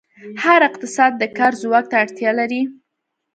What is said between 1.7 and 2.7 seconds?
ته اړتیا لري.